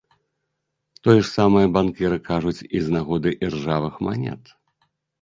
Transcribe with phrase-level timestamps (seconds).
[1.07, 4.55] Тое ж самае банкіры кажуць і з нагоды іржавых манет.